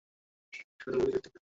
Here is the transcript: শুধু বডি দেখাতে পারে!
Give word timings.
শুধু 0.79 0.97
বডি 0.97 1.11
দেখাতে 1.11 1.27
পারে! 1.27 1.39